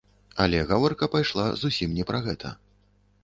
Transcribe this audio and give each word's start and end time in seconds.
Але 0.45 0.61
гаворка 0.69 1.09
пайшла 1.17 1.45
зусім 1.63 1.93
не 1.97 2.05
пра 2.13 2.21
гэта. 2.29 2.55